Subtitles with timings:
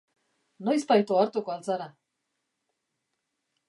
[0.69, 1.89] Noizbait ohartuko al zara?